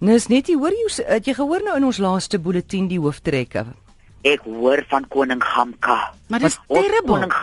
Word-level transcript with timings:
Nis 0.00 0.30
net 0.32 0.48
jy 0.48 0.54
hoor 0.56 0.72
jy 0.72 0.86
het 1.10 1.26
jy 1.28 1.34
gehoor 1.36 1.60
nou 1.60 1.74
in 1.76 1.84
ons 1.84 1.98
laaste 2.00 2.38
bulletin 2.40 2.86
die 2.88 2.96
hooftrekke. 3.02 3.66
Ek 4.24 4.46
hoor 4.48 4.80
van 4.88 5.04
koning 5.12 5.42
Gamka. 5.44 5.96
Maar 6.32 6.46
dis 6.46 6.56
terrible. 6.70 7.18
Koning 7.18 7.34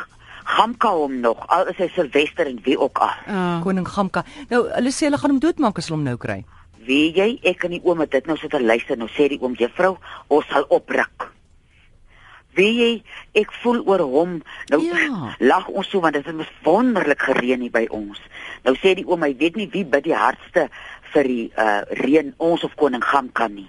Gamka 0.48 0.90
hom 0.96 1.20
nog, 1.22 1.44
al 1.54 1.70
is 1.70 1.78
hy 1.84 1.90
Silvester 1.94 2.50
en 2.50 2.58
wie 2.66 2.78
ook 2.80 2.98
al. 3.04 3.14
Uh, 3.30 3.62
Koning 3.62 3.86
Gamka. 3.86 4.24
Nou 4.50 4.64
hulle 4.72 4.94
sê 4.96 5.06
hulle 5.06 5.22
gaan 5.22 5.36
hom 5.36 5.42
doodmaak 5.44 5.78
as 5.78 5.90
hulle 5.92 6.00
hom 6.00 6.08
nou 6.08 6.18
kry. 6.18 6.40
Wie 6.88 7.12
jy, 7.14 7.36
ek 7.46 7.68
en 7.68 7.76
die 7.76 7.82
oom 7.86 8.02
het 8.02 8.16
dit 8.16 8.26
nou 8.30 8.40
sit 8.42 8.56
en 8.58 8.66
luister. 8.66 8.98
Nou 8.98 9.10
sê 9.14 9.30
die 9.30 9.42
oom 9.44 9.54
juffrou, 9.60 9.98
ons 10.34 10.50
sal 10.50 10.66
opruk. 10.74 11.28
Wie 12.58 12.72
jy, 12.80 12.92
ek 13.38 13.54
voel 13.62 13.84
oor 13.86 14.02
hom. 14.02 14.40
Nou 14.74 14.82
Ja. 14.82 15.36
lag 15.52 15.70
ons 15.70 15.92
so 15.94 16.02
want 16.02 16.18
dit 16.18 16.26
het 16.26 16.54
wonderlik 16.66 17.22
gereën 17.28 17.62
hier 17.68 17.76
by 17.76 17.86
ons. 17.94 18.18
Nou 18.66 18.74
sê 18.82 18.96
die 18.98 19.06
oom, 19.06 19.22
hy 19.28 19.36
weet 19.38 19.60
nie 19.60 19.70
wie 19.70 19.86
bid 19.86 20.08
die 20.10 20.18
hardste 20.18 20.70
vir 21.14 21.24
die 21.24 21.52
uh 21.58 21.82
reën, 22.04 22.34
ons 22.38 22.64
of 22.64 22.76
koning 22.76 23.04
Gamka 23.04 23.48
nie. 23.48 23.68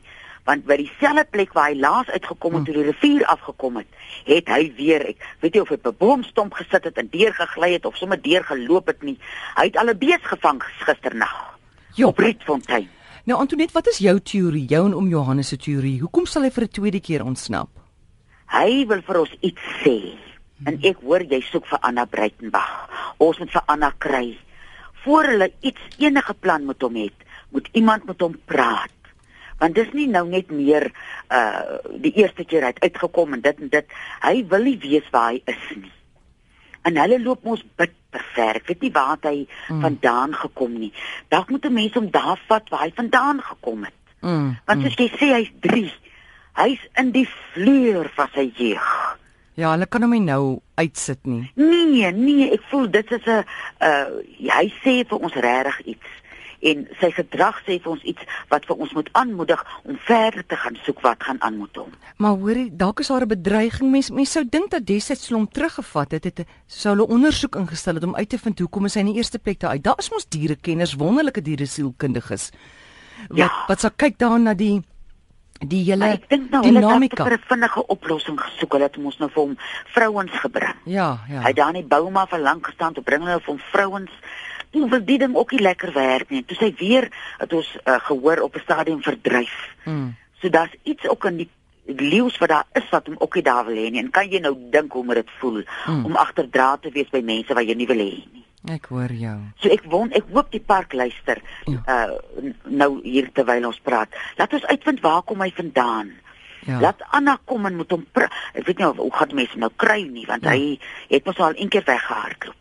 Want 0.48 0.64
by 0.64 0.78
dieselfde 0.80 1.26
plek 1.30 1.52
waar 1.52 1.68
hy 1.68 1.76
laas 1.76 2.08
uitgekom 2.08 2.54
het 2.54 2.64
toe 2.64 2.74
die 2.74 2.86
rivier 2.86 3.24
afgekom 3.28 3.76
het, 3.76 3.88
het 4.24 4.48
hy 4.48 4.72
weer, 4.76 5.04
ek 5.12 5.24
weet 5.40 5.54
nie 5.54 5.62
of 5.62 5.68
hy 5.68 5.74
op 5.74 5.86
'n 5.86 5.98
boomstomp 5.98 6.54
gesit 6.54 6.84
het 6.84 6.98
en 6.98 7.08
deur 7.12 7.34
gegly 7.34 7.72
het 7.72 7.84
of 7.84 7.96
sommer 7.96 8.22
deur 8.22 8.44
geloop 8.44 8.86
het 8.86 9.02
nie. 9.02 9.18
Hy 9.56 9.64
het 9.64 9.76
al 9.76 9.90
'n 9.90 9.98
bees 9.98 10.22
gevang 10.22 10.62
gisternag 10.62 11.58
op 12.04 12.18
Rietfontein. 12.18 12.88
Nou 13.24 13.40
Antoinette, 13.40 13.74
wat 13.74 13.86
is 13.86 13.98
jou 13.98 14.20
teorie, 14.20 14.64
jou 14.64 14.86
en 14.86 14.94
oom 14.94 15.08
Johannes 15.08 15.48
se 15.48 15.56
teorie? 15.56 16.00
Hoekom 16.00 16.26
sal 16.26 16.42
hy 16.42 16.50
vir 16.50 16.64
'n 16.64 16.68
tweede 16.68 17.00
keer 17.00 17.24
ontsnap? 17.24 17.68
Hy 18.46 18.86
wil 18.86 19.02
vir 19.02 19.18
ons 19.20 19.34
iets 19.40 19.60
sê. 19.84 20.16
En 20.64 20.78
ek 20.82 20.96
hoor 21.04 21.22
jy 21.22 21.40
soek 21.40 21.66
vir 21.66 21.78
Anna 21.86 22.04
Breitenberg. 22.04 22.88
Ons 23.18 23.38
moet 23.38 23.50
vir 23.50 23.62
Anna 23.66 23.92
kry. 23.98 24.38
Voor 25.04 25.24
hulle 25.24 25.52
iets 25.60 25.80
enige 25.98 26.34
plan 26.34 26.64
met 26.66 26.82
hom 26.82 26.96
het, 26.96 27.14
moet 27.54 27.68
iemand 27.72 28.04
met 28.04 28.20
hom 28.20 28.36
praat. 28.44 28.94
Want 29.58 29.74
dis 29.74 29.90
nie 29.92 30.06
nou 30.06 30.24
net 30.28 30.50
meer 30.54 30.90
uh 31.34 31.78
die 31.98 32.14
eerste 32.14 32.44
keer 32.44 32.64
uit 32.64 32.80
uitgekom 32.80 33.32
en 33.32 33.40
dit 33.42 33.60
en 33.60 33.68
dit. 33.68 33.94
Hy 34.22 34.34
wil 34.48 34.68
nie 34.70 34.78
weet 34.78 35.08
waar 35.10 35.32
hy 35.32 35.42
is 35.44 35.64
nie. 35.74 35.94
En 36.86 36.96
hulle 36.96 37.18
loop 37.22 37.46
ons 37.46 37.64
bitter 37.76 38.24
ver. 38.34 38.60
Ek 38.60 38.68
weet 38.70 38.86
nie 38.86 38.92
waar 38.94 39.16
het 39.16 39.26
hy 39.26 39.38
mm. 39.46 39.80
vandaan 39.82 40.34
gekom 40.34 40.78
nie. 40.78 40.92
Dalk 41.28 41.50
moet 41.50 41.66
'n 41.66 41.72
mens 41.74 41.94
hom 41.98 42.10
daar 42.10 42.38
vat 42.46 42.68
waar 42.68 42.86
hy 42.86 42.92
vandaan 42.94 43.42
gekom 43.42 43.84
het. 43.84 43.98
Mm. 44.20 44.56
Want 44.64 44.82
soos 44.82 44.94
jy 44.94 45.10
sê 45.18 45.32
hy's 45.34 45.52
3. 45.60 45.92
Hy's 46.58 46.86
in 46.94 47.10
die 47.10 47.28
vleur 47.54 48.10
van 48.14 48.30
sy 48.34 48.50
jeug. 48.54 49.18
Ja, 49.58 49.72
hulle 49.74 49.86
kan 49.86 50.02
hom 50.02 50.14
nie 50.14 50.22
nou 50.22 50.60
uitsit 50.74 51.26
nie. 51.26 51.50
Nee, 51.54 52.12
nee, 52.12 52.50
ek 52.54 52.62
voel 52.70 52.90
dit 52.90 53.10
is 53.10 53.26
'n 53.26 53.42
uh 53.82 54.06
hy 54.54 54.66
sê 54.82 55.02
vir 55.02 55.18
ons 55.18 55.34
regtig 55.34 55.80
iets 55.98 56.08
en 56.60 56.88
sy 57.00 57.10
gedrag 57.10 57.60
sê 57.66 57.78
vir 57.82 57.90
ons 57.92 58.02
iets 58.02 58.22
wat 58.48 58.64
vir 58.66 58.76
ons 58.76 58.92
moet 58.92 59.08
aanmoedig 59.12 59.64
om 59.84 59.96
verder 59.98 60.46
te 60.46 60.56
gaan 60.56 60.76
soek 60.84 61.00
wat 61.00 61.22
gaan 61.22 61.42
aan 61.42 61.58
met 61.58 61.76
hom. 61.76 61.90
Maar 62.16 62.36
hoorie, 62.36 62.70
dalk 62.76 63.00
is 63.00 63.06
daar 63.08 63.22
'n 63.22 63.28
bedreiging. 63.28 63.90
Mens 63.90 64.10
mens 64.10 64.32
sou 64.32 64.44
dink 64.48 64.70
dat 64.70 64.86
destyds 64.86 65.28
hulle 65.28 65.40
hom 65.40 65.48
teruggevat 65.50 66.10
het, 66.10 66.24
het 66.24 66.44
sou 66.66 66.94
hulle 66.96 67.08
ondersoek 67.08 67.54
ingestel 67.56 67.94
het 67.94 68.04
om 68.04 68.14
uit 68.16 68.28
te 68.28 68.38
vind 68.38 68.58
hoekom 68.58 68.84
is 68.84 68.94
hy 68.94 69.00
in 69.00 69.06
die 69.06 69.16
eerste 69.16 69.38
plek 69.38 69.58
daar 69.60 69.70
uit. 69.70 69.82
Daar 69.84 69.98
is 69.98 70.10
mos 70.10 70.26
dierekenners, 70.28 70.94
wonderlike 70.94 71.42
dieresielkundiges. 71.42 72.50
Wat 73.28 73.36
Ja. 73.38 73.50
wat 73.68 73.80
sal 73.80 73.90
kyk 73.96 74.18
daar 74.18 74.40
na 74.40 74.54
die 74.54 74.82
die 75.66 75.82
hele 75.84 75.96
Maar 75.96 76.08
ek 76.14 76.28
dink 76.28 76.50
nou 76.50 76.62
hulle 76.64 76.74
het 76.78 76.84
dinamika. 76.84 77.24
vir 77.24 77.32
'n 77.32 77.42
vinnige 77.48 77.86
oplossing 77.86 78.40
gesoek. 78.40 78.72
Hulle 78.72 78.84
het 78.84 78.96
ons 78.96 79.18
nou 79.18 79.30
vir 79.30 79.42
hom 79.42 79.56
vrouens 79.86 80.30
gebring. 80.40 80.74
Ja, 80.84 81.18
ja. 81.28 81.40
Hy 81.42 81.52
daar 81.52 81.68
in 81.68 81.74
die 81.74 81.86
bouma 81.88 82.26
vir 82.26 82.38
lank 82.38 82.66
gestaan 82.66 82.92
te 82.94 83.00
bring 83.02 83.22
hulle 83.24 83.40
vir 83.40 83.46
hom 83.54 83.58
vrouens. 83.72 84.10
Toe 84.70 84.88
wil 84.88 85.04
die 85.04 85.18
ding 85.18 85.34
ook 85.36 85.50
nie 85.52 85.60
lekker 85.60 85.92
werk 85.92 86.30
nie. 86.30 86.44
Toe 86.44 86.56
sy 86.56 86.74
weer 86.78 87.08
het 87.38 87.52
ons 87.52 87.76
uh, 87.84 87.98
gehoor 88.08 88.40
op 88.44 88.54
'n 88.56 88.60
stadium 88.64 89.02
verdryf. 89.02 89.54
Mm. 89.84 90.14
So 90.40 90.48
daar's 90.48 90.74
iets 90.82 91.08
ook 91.08 91.24
in 91.24 91.36
die 91.36 91.48
leeu's 91.86 92.38
wat 92.38 92.48
daar 92.48 92.66
is 92.72 92.88
wat 92.90 93.06
hom 93.06 93.16
ook 93.18 93.34
nie 93.34 93.42
daar 93.42 93.64
wil 93.64 93.74
hê 93.76 93.90
nie. 93.90 94.00
En 94.02 94.10
kan 94.10 94.28
jy 94.30 94.38
nou 94.40 94.56
dink 94.70 94.92
hoe 94.92 95.04
moet 95.04 95.14
dit 95.14 95.30
voel 95.38 95.62
Mm. 95.86 96.04
om 96.04 96.16
agterdraad 96.16 96.82
te 96.82 96.90
wees 96.90 97.08
by 97.10 97.20
mense 97.20 97.54
wat 97.54 97.64
jy 97.66 97.74
nie 97.74 97.86
wil 97.86 97.96
hê 97.96 98.24
nie. 98.32 98.44
Ek 98.68 98.86
hoor 98.86 99.12
jou. 99.12 99.38
So 99.56 99.68
ek 99.68 99.82
won 99.84 100.10
ek 100.12 100.24
hoop 100.32 100.50
die 100.50 100.60
park 100.60 100.92
luister. 100.92 101.40
Ja. 101.64 101.80
Uh 101.86 102.18
nou 102.64 103.00
hier 103.02 103.32
terwyl 103.32 103.66
ons 103.66 103.80
praat. 103.82 104.08
Laat 104.36 104.52
ons 104.52 104.64
uitvind 104.66 105.00
waar 105.00 105.22
kom 105.22 105.40
hy 105.40 105.50
vandaan. 105.50 106.10
Ja. 106.66 106.80
Laat 106.80 107.02
Anna 107.10 107.38
kom 107.44 107.66
en 107.66 107.76
moet 107.76 107.90
hom 107.90 108.06
ek 108.54 108.66
weet 108.66 108.78
nie 108.78 108.86
of 108.88 108.96
hoe 108.96 109.12
gaan 109.14 109.34
mense 109.34 109.56
nou 109.58 109.70
kry 109.76 110.02
nie 110.02 110.26
want 110.26 110.42
Ja. 110.44 110.50
hy 110.50 110.78
het 111.08 111.24
mos 111.24 111.38
al 111.38 111.52
een 111.56 111.68
keer 111.68 111.82
weggehardloop. 111.86 112.54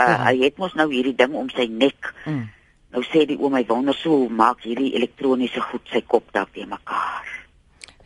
Uh 0.00 0.06
Ja. 0.08 0.24
hy 0.30 0.38
het 0.44 0.56
mos 0.58 0.74
nou 0.74 0.88
hierdie 0.92 1.14
ding 1.16 1.34
om 1.34 1.48
sy 1.52 1.66
nek. 1.68 2.14
Mm. 2.26 2.48
Nou 2.92 3.02
sê 3.04 3.26
die 3.26 3.36
oom 3.38 3.54
hy 3.54 3.64
wonder 3.68 3.94
so 3.94 4.08
hoe 4.10 4.28
maak 4.30 4.60
hierdie 4.64 4.94
elektroniese 4.96 5.60
goed 5.60 5.80
sy 5.92 6.00
kop 6.06 6.32
dalk 6.32 6.48
te 6.54 6.64
mekaar. 6.66 7.24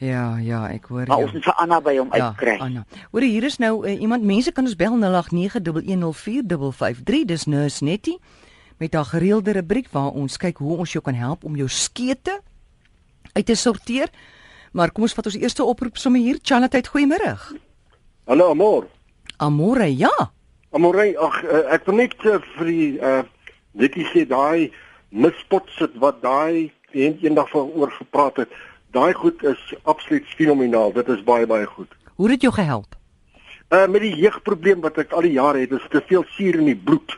Ja, 0.03 0.37
ja, 0.43 0.67
ek 0.75 0.85
hoor 0.91 1.07
Maar 1.07 1.19
jou. 1.19 1.25
ons 1.29 1.33
moet 1.33 1.45
vir 1.45 1.55
Anna 1.57 1.81
by 1.81 1.97
hom 1.99 2.09
Ja, 2.13 2.27
uitkry. 2.29 2.59
Anna. 2.61 2.85
Hoor 3.13 3.23
hier 3.23 3.45
is 3.45 3.59
nou 3.59 3.87
uh, 3.87 4.01
iemand 4.01 4.25
mense 4.25 4.53
kan 4.53 4.65
ons 4.67 4.75
bel 4.77 4.91
0891104553 4.99 7.25
dis 7.27 7.45
Nurse 7.47 7.85
Nettie 7.85 8.19
met 8.79 8.95
haar 8.95 9.05
gereelde 9.05 9.53
rubriek 9.53 9.89
waar 9.93 10.11
ons 10.13 10.37
kyk 10.37 10.59
hoe 10.59 10.77
ons 10.83 10.93
jou 10.93 11.03
kan 11.05 11.15
help 11.15 11.45
om 11.45 11.57
jou 11.57 11.69
skete 11.69 12.41
uit 13.33 13.47
te 13.47 13.55
sorteer. 13.55 14.09
Maar 14.73 14.91
kom 14.91 15.03
ons 15.07 15.15
vat 15.15 15.27
ons 15.31 15.37
eerste 15.39 15.65
oproep 15.65 15.97
sommer 15.97 16.21
hier. 16.21 16.39
Chanatheid, 16.43 16.89
goeiemôre. 16.91 17.37
Hallo 18.27 18.51
Amor. 18.51 18.87
Amore, 19.37 19.97
ja. 19.97 20.11
Amorey, 20.75 21.15
ag 21.17 21.37
uh, 21.47 21.61
ek 21.75 21.85
wil 21.87 21.95
net 22.03 22.15
uh, 22.27 22.41
vir 22.57 22.67
die 22.71 22.89
uh 22.99 23.23
netjie 23.75 24.05
sê 24.13 24.23
daai 24.31 24.71
mispot 25.11 25.67
sit 25.79 25.95
wat 26.03 26.21
daai 26.23 26.71
een 26.95 27.17
eendag 27.23 27.49
van 27.51 27.71
oor 27.75 27.91
gepraat 27.91 28.37
het. 28.43 28.53
Daai 28.95 29.13
goed 29.19 29.43
is 29.43 29.63
absoluut 29.83 30.27
fenomenaal. 30.39 30.93
Dit 30.95 31.09
is 31.11 31.23
baie 31.27 31.47
baie 31.51 31.67
goed. 31.67 31.91
Hoe 32.15 32.29
het 32.31 32.37
dit 32.37 32.47
jou 32.47 32.53
gehelp? 32.55 32.95
Uh 33.75 33.87
met 33.91 34.03
die 34.07 34.15
jeugprobleem 34.15 34.81
wat 34.85 34.99
ek 35.03 35.13
al 35.13 35.27
die 35.27 35.35
jare 35.39 35.59
het, 35.65 35.73
is 35.75 35.87
te 35.91 36.03
veel 36.07 36.25
suur 36.37 36.59
in 36.63 36.71
die 36.71 36.77
bloed 36.79 37.17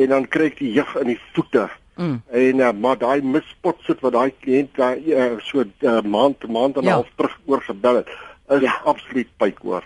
en 0.00 0.08
dan 0.14 0.28
kry 0.32 0.48
ek 0.52 0.58
die 0.60 0.72
jeug 0.72 0.92
in 1.02 1.12
die 1.12 1.20
voete. 1.34 1.68
Mm. 2.00 2.22
En 2.32 2.60
uh, 2.64 2.72
maar 2.72 2.96
daai 3.00 3.20
mispot 3.22 3.80
sit 3.84 4.00
wat 4.00 4.12
daai 4.16 4.30
kliënt 4.40 4.72
daai 4.76 5.00
uh, 5.12 5.30
so 5.44 5.64
uh, 5.64 6.00
maand 6.04 6.46
maand 6.48 6.76
en 6.80 6.84
'n 6.84 6.88
Ja. 6.88 7.00
half 7.00 7.08
terug 7.16 7.36
oor 7.46 7.60
gebel 7.60 7.94
het, 8.00 8.08
is 8.56 8.60
Ja. 8.60 8.80
absoluut 8.84 9.28
pykoor. 9.36 9.84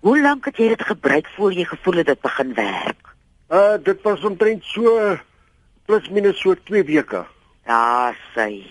Hoe 0.00 0.20
lank 0.22 0.44
het 0.46 0.56
jy 0.60 0.68
dit 0.74 0.82
gebruik 0.86 1.26
voor 1.36 1.52
jy 1.52 1.64
gevoel 1.66 2.00
het 2.02 2.06
dit 2.12 2.20
begin 2.22 2.54
werk? 2.54 3.14
Uh 3.50 3.76
dit 3.82 4.02
was 4.04 4.24
omtrent 4.24 4.64
so 4.64 5.16
plus 5.88 6.08
minus 6.12 6.40
so 6.40 6.54
2 6.54 6.84
weke. 6.84 7.24
Ja, 7.66 8.14
sy. 8.34 8.62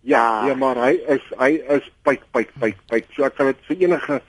Ja, 0.00 0.24
Ja. 0.42 0.46
ja, 0.46 0.54
maar 0.54 0.76
hy 0.76 0.92
is 1.16 1.22
hy 1.38 1.52
is 1.76 1.86
pyk 2.06 2.22
pyk 2.32 2.50
pyk 2.60 2.76
pyk. 2.90 3.06
So 3.16 3.24
ek 3.26 3.34
kan 3.36 3.46
dit 3.50 3.62
vir 3.68 3.76
enige 3.86 4.20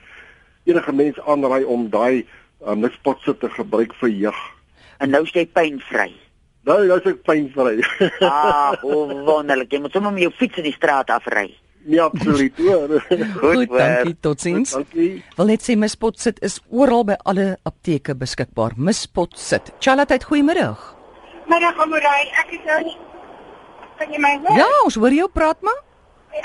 enige 0.66 0.92
mens 0.94 1.20
aanraai 1.26 1.64
om 1.66 1.90
daai 1.90 2.26
uh, 2.66 2.74
mispotse 2.76 3.38
te 3.38 3.50
gebruik 3.50 3.94
vir 4.02 4.10
jag. 4.10 4.40
En 5.00 5.10
nou 5.14 5.22
is 5.24 5.32
jy 5.36 5.46
pynvry. 5.54 6.10
Nou, 6.68 6.80
dis 6.88 7.06
ek 7.14 7.22
pynvry. 7.24 7.78
Ah, 8.26 8.74
hoe 8.82 9.22
wonderlik. 9.28 9.72
Jy 9.72 9.80
moet 9.80 9.94
sommer 9.94 10.12
met 10.14 10.26
jou 10.26 10.34
fiets 10.36 10.58
in 10.58 10.64
die 10.68 10.74
straat 10.76 11.10
afry. 11.14 11.52
Nee, 11.88 12.02
absoluut 12.04 12.58
hoor. 12.58 13.00
Goed, 13.42 13.70
hoor. 13.70 13.78
dankie. 13.80 14.16
Totsiens. 14.22 14.72
Dankie. 14.76 15.24
Wil 15.38 15.50
net 15.54 15.66
sê 15.66 15.76
mispot 15.80 16.20
sit 16.20 16.40
is 16.44 16.60
oral 16.70 17.04
by 17.08 17.16
alle 17.26 17.48
apteke 17.68 18.16
beskikbaar. 18.16 18.76
Mispot 18.78 19.36
sit. 19.40 19.72
Chanatheid, 19.80 20.24
goeiemôre. 20.30 20.70
Middag 21.48 21.80
Amorey, 21.80 22.24
ek 22.44 22.50
is 22.60 22.64
nou 22.68 22.80
nie 22.84 22.98
Kan 23.98 24.12
jy 24.14 24.20
my 24.22 24.36
hoor? 24.44 24.58
Ja, 24.60 24.66
ons 24.86 24.96
hoor 25.02 25.14
jou 25.16 25.26
praat 25.34 25.62
maar. 25.66 25.80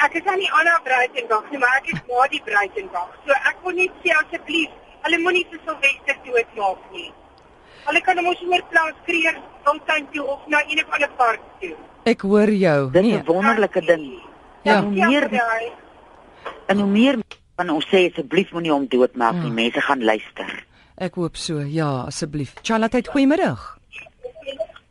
Ek 0.06 0.14
is 0.16 0.24
nou 0.24 0.36
nie 0.40 0.48
Anna 0.56 0.78
Breitenberg 0.86 1.50
nie, 1.52 1.58
maar 1.60 1.74
ek 1.82 1.90
is 1.92 1.98
Madi 2.08 2.38
Breitenberg. 2.46 3.10
So 3.26 3.34
ek 3.50 3.58
wil 3.66 3.74
net 3.76 3.92
sê 4.00 4.14
asseblief, 4.16 4.70
hulle 5.04 5.18
moenie 5.20 5.42
vir 5.50 5.60
Silvester 5.66 6.16
doodmaak 6.24 6.86
nie. 6.96 7.10
Hulle 7.84 8.00
kan 8.06 8.16
hom 8.22 8.30
ons 8.30 8.40
oorplaas 8.46 8.96
kreer 9.04 9.36
Fontein 9.66 10.06
toe 10.14 10.24
of 10.32 10.46
na 10.48 10.62
een 10.70 10.80
of 10.80 10.94
ander 10.96 11.10
park 11.18 11.44
toe. 11.60 11.74
Ek 12.08 12.24
hoor 12.24 12.48
jou. 12.50 12.78
Dit 12.94 13.04
is 13.04 13.10
Nee. 13.10 13.18
'n 13.20 13.26
wonderlike 13.26 13.80
ding. 13.90 14.06
Ja. 14.62 14.76
En 14.76 14.84
hoe 14.84 14.92
meer 14.92 15.28
en 16.66 16.78
hoe 16.78 16.86
meer 16.86 17.18
van 17.56 17.70
ons 17.70 17.86
sê 17.90 18.06
asseblief 18.10 18.52
moenie 18.52 18.72
hom 18.72 18.86
doodmaak 18.88 19.38
nie. 19.40 19.50
Ja. 19.50 19.56
Mense 19.58 19.80
gaan 19.80 20.04
luister. 20.04 20.52
Ek 20.96 21.16
hoop 21.18 21.36
so. 21.36 21.60
Ja, 21.60 21.88
asseblief. 22.06 22.54
Chanatheid, 22.62 23.08
goeiemôre. 23.10 23.56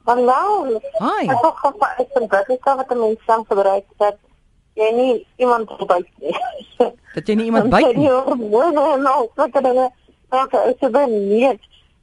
Hallo. 0.09 0.79
Hi. 0.99 1.29
Ek 1.29 1.45
hoop 1.45 1.79
dat 1.79 2.03
ek 2.03 2.13
dit 2.17 2.57
is 2.57 2.65
wat 2.65 2.93
mense 2.95 3.25
kan 3.25 3.45
gebruik 3.47 3.87
dat 4.01 4.19
jy 4.79 4.91
nie 4.97 5.13
iemand 5.37 5.71
verbyt 5.77 6.09
nie. 6.19 6.35
Dat 7.15 7.27
jy 7.27 7.35
nie 7.35 7.45
iemand 7.51 7.69
byt 7.69 7.95
nie. 7.95 8.07
Nee, 8.07 8.35
nee, 8.35 8.71
nee, 8.71 9.27
wat 9.35 9.53
dan 9.53 9.75
nou? 9.75 9.89
Ek 10.31 10.53
is 10.71 10.91
ben 10.91 11.11
nie 11.27 11.49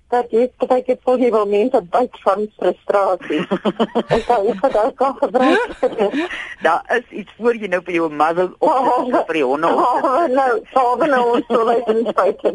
dat 0.08 0.30
jy 0.32 0.46
kyk 0.62 0.88
ek 0.94 1.00
voel 1.04 1.18
jy 1.20 1.30
wil 1.34 1.46
mense 1.46 1.80
byt 1.92 2.14
van 2.24 2.46
frustrasie. 2.56 3.40
Ek 4.14 4.22
sê 4.24 4.36
ek 4.52 4.62
het 4.64 4.76
dit 4.76 4.94
kan 5.00 5.16
gebruik. 5.20 5.74
Daar 6.64 6.94
is 6.96 7.10
iets 7.22 7.34
voor 7.36 7.58
jy 7.60 7.68
nou 7.68 7.82
vir 7.84 7.98
jou 7.98 8.08
muzzle 8.10 8.46
op 8.58 9.26
vir 9.28 9.40
die 9.40 9.44
honde. 9.44 9.68
te 9.68 9.74
Oh, 9.74 10.22
nou, 10.32 10.52
sal 10.72 11.04
nou 11.04 11.24
ons 11.34 11.50
sou 11.52 11.60
lê 11.68 11.76
in 11.92 12.00
spyt. 12.08 12.46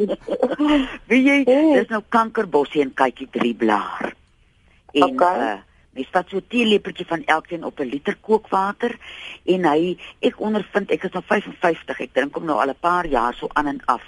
Wie 1.11 1.21
jy, 1.21 1.38
dis 1.45 1.94
nou 1.94 2.01
kankerbossie 2.09 2.81
en 2.81 2.95
kykie 3.03 3.29
drie 3.38 3.53
blaar. 3.53 4.15
En 4.94 5.09
Okay. 5.13 5.38
uh, 5.53 5.61
Mens 5.94 6.09
vat 6.09 6.29
so 6.29 6.38
'n 6.38 6.47
teelepeltjie 6.50 7.05
van 7.05 7.23
elkeen 7.25 7.63
op 7.63 7.79
'n 7.79 7.85
liter 7.85 8.17
kookwater 8.17 8.97
en 9.45 9.65
hy 9.65 9.97
ek 10.19 10.39
ondervind 10.41 10.91
ek 10.91 11.03
is 11.03 11.11
nou 11.11 11.23
55, 11.23 12.00
ek 12.00 12.13
drink 12.13 12.33
hom 12.33 12.45
nou 12.45 12.57
al 12.59 12.73
'n 12.73 12.79
paar 12.79 13.05
jaar 13.05 13.33
so 13.33 13.47
aan 13.53 13.67
en 13.67 13.81
af. 13.85 14.01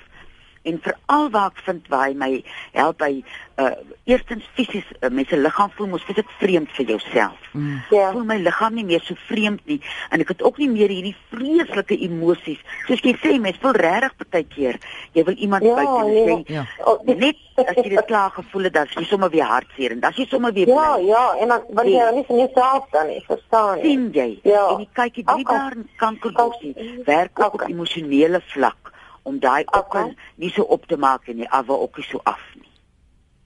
En 0.66 0.80
veral 0.82 1.30
waar 1.30 1.52
ek 1.54 1.60
vind 1.66 1.88
waar 1.94 2.08
hy 2.10 2.14
my 2.18 2.32
help 2.74 2.98
by 3.04 3.24
uh 3.62 3.72
eerstens 4.06 4.44
fisies 4.54 4.86
uh, 5.02 5.10
met 5.10 5.30
se 5.32 5.38
liggaam 5.40 5.70
voel 5.78 5.88
mos 5.94 6.04
fisies 6.06 6.28
vreemd 6.42 6.70
vir 6.76 6.86
jouself. 6.86 7.38
Mm. 7.54 7.78
Ja. 7.94 8.12
Voel 8.12 8.26
my 8.28 8.36
liggaam 8.42 8.74
nie 8.76 8.84
meer 8.86 9.02
so 9.06 9.16
vreemd 9.30 9.62
nie 9.70 9.80
en 10.14 10.22
ek 10.26 10.34
het 10.34 10.44
ook 10.44 10.58
nie 10.62 10.68
meer 10.70 10.90
hierdie 10.92 11.16
vreeslike 11.32 11.98
emosies. 12.06 12.60
Soos 12.88 13.02
jy 13.06 13.14
sê, 13.22 13.36
mens 13.42 13.58
voel 13.64 13.78
regtig 13.80 14.28
baie 14.34 14.44
keer 14.50 14.80
jy 15.16 15.24
wil 15.24 15.38
iemand 15.38 15.64
Ja, 15.64 15.76
buite 15.76 16.02
en 16.04 16.12
nee. 16.12 16.44
sê 16.46 16.54
Ja. 16.58 16.66
Oh, 16.86 17.00
net 17.06 17.38
as 17.56 17.76
jy 17.80 17.90
dit 17.96 18.06
klaar 18.10 18.32
gevoel 18.36 18.64
het, 18.68 18.74
dan 18.74 18.88
jy 18.98 19.06
sommer 19.10 19.30
weer 19.32 19.48
hartseer 19.48 19.92
en 19.96 20.00
dan 20.04 20.12
jy 20.18 20.26
sommer 20.30 20.54
weer 20.54 20.68
Ja, 20.68 20.96
bly. 20.98 21.06
ja, 21.08 21.24
en 21.42 21.48
dan 21.48 21.62
want 21.70 21.88
jy 21.88 22.10
nie 22.18 22.26
van 22.28 22.38
jouself 22.44 22.90
dan 22.92 23.08
nie, 23.08 23.22
verstaan 23.28 23.78
jy? 23.78 23.84
sien 23.84 24.10
jy 24.14 24.40
Ja. 24.44 24.66
en 24.74 24.80
jy 24.84 24.90
kyk 24.94 25.14
die 25.16 25.24
drie 25.24 25.46
daar 25.46 25.72
in 25.78 25.88
kankerbossie 25.98 26.76
werk 27.06 27.40
ook 27.40 27.54
op 27.54 27.62
Okay. 27.62 27.72
emosionele 27.72 28.42
vlak 28.52 28.92
om 29.26 29.40
daai 29.40 29.64
ook 29.66 29.76
Okay. 29.96 30.16
nie 30.42 30.50
so 30.54 30.62
op 30.64 30.86
te 30.88 30.98
maak 30.98 31.28
en 31.28 31.36
die 31.42 31.50
awe 31.50 31.78
ook 31.80 31.98
nie 31.98 32.06
so 32.06 32.20
af 32.24 32.42
nie. 32.56 32.70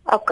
OK. 0.04 0.31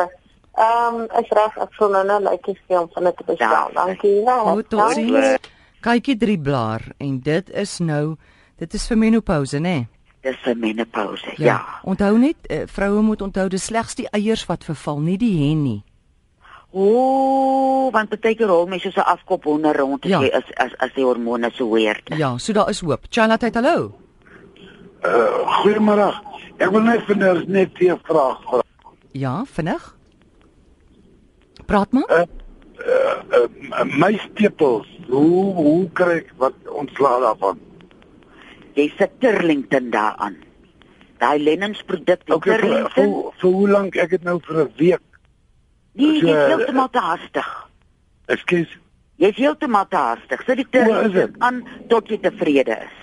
Ehm 0.58 0.96
um, 0.96 1.02
is 1.22 1.30
reg, 1.30 1.58
ek 1.62 1.74
sal 1.78 1.92
nou 1.94 2.04
nou 2.06 2.20
like 2.26 2.46
die 2.52 2.60
film 2.68 2.90
van 2.94 3.04
dit 3.04 3.20
Ja, 3.20 3.26
bestel. 3.26 3.70
Dankie. 3.74 4.22
Nou, 4.26 4.48
Goed, 4.50 4.70
totsiens. 4.70 5.38
Kykie 5.86 6.18
drie 6.18 6.40
blaar 6.40 6.82
en 6.98 7.20
dit 7.24 7.50
is 7.50 7.78
nou 7.80 8.16
dit 8.58 8.74
is 8.74 8.88
vir 8.88 8.98
menopouse, 8.98 9.58
né? 9.58 9.62
Nee? 9.62 9.88
Dis 10.22 10.40
vir 10.44 10.58
menopouse. 10.58 11.34
Ja. 11.38 11.46
ja. 11.46 11.58
Onthou 11.84 12.18
net, 12.18 12.36
uh, 12.50 12.64
vroue 12.66 13.02
moet 13.02 13.22
onthou 13.22 13.48
dis 13.54 13.64
slegs 13.70 13.96
die 13.96 14.08
eiers 14.12 14.46
wat 14.50 14.64
verval, 14.66 15.00
nie 15.00 15.18
die 15.18 15.36
hen 15.48 15.62
nie. 15.64 15.84
Ooh, 16.78 17.88
want 17.94 18.12
baie 18.22 18.36
keer 18.36 18.50
rol 18.50 18.68
mense 18.68 18.92
so 18.92 19.00
'n 19.02 19.08
afkop 19.14 19.44
honder 19.44 19.78
rond 19.78 20.04
as 20.06 20.10
Ja. 20.12 20.20
jy 20.22 20.30
as 20.34 20.44
as 20.58 20.74
as 20.80 20.92
die 20.96 21.04
hormone 21.04 21.52
so 21.54 21.76
is. 21.76 21.98
Ja, 22.18 22.38
so 22.38 22.54
daar 22.54 22.70
is 22.70 22.82
hoop. 22.82 23.06
Charlotte, 23.10 23.46
het 23.46 23.56
hallo. 23.56 23.94
Uh, 25.08 25.62
goeiemôre. 25.62 26.08
Ek 26.58 26.72
wil 26.74 26.82
net 26.84 27.06
vinnig 27.08 27.46
net 27.48 27.78
'n 27.80 28.00
vraag 28.04 28.42
vra. 28.44 28.62
Ja, 29.12 29.44
vinnig. 29.46 29.96
Praat 31.66 31.92
maar. 31.92 32.10
Uh, 32.10 32.26
uh, 33.38 33.84
my 33.98 34.18
stapels, 34.18 34.88
hoe 35.08 35.54
hoe 35.56 35.90
kry 35.94 36.18
ek 36.22 36.34
wat 36.38 36.54
ontslae 36.72 37.22
daarvan? 37.22 37.60
Jy 38.78 38.92
sit 38.98 39.12
Turlington 39.20 39.90
daaraan. 39.90 40.36
Daai 41.18 41.40
Lennons 41.44 41.82
produk, 41.84 42.22
die 42.26 42.34
Okay, 42.36 42.52
vir, 42.52 42.60
vir, 42.60 42.70
Turlington. 42.70 43.32
vir 43.42 43.52
hoe 43.52 43.70
lank 43.70 43.96
ek 43.96 44.12
het 44.12 44.24
nou 44.24 44.40
vir 44.44 44.64
'n 44.66 44.72
week. 44.78 45.02
Nee, 45.94 46.20
so, 46.20 46.28
jy 46.28 46.34
is 46.34 46.38
eh, 46.38 46.48
heeltemal 46.48 46.90
te 46.90 47.00
hastig. 47.00 47.50
Ekskuus. 48.28 48.78
Jy 49.18 49.28
is 49.28 49.36
heeltemal 49.38 49.88
te 49.88 49.96
hastig. 49.98 50.44
Sit 50.46 50.58
die 50.58 50.68
Hoe 50.72 50.82
is 50.82 50.88
Turlington 50.88 51.32
dit? 51.32 51.42
aan 51.42 51.64
tot 51.88 52.08
jy 52.10 52.18
tevrede 52.22 52.78
is. 52.86 52.98